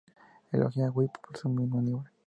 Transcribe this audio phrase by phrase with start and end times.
[0.53, 2.09] Elogia a Whip por su maniobra.